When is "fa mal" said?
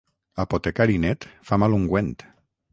1.51-1.79